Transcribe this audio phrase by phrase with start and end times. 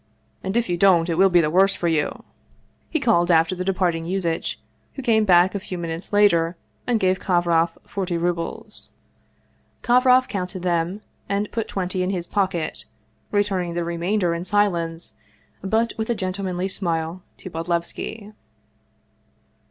[0.43, 2.23] And if you don't, it will be the worse for you!"
[2.89, 4.57] he called after the departing Yuzitch,
[4.95, 8.87] who came back a few minutes later, and gave Kovroff forty rubles.
[9.83, 12.85] Kovroff counted them, and put twenty in his pocket,
[13.29, 15.17] returning the remainder in silence,
[15.63, 18.33] but with a gentlemanly smile, to Bodlevski.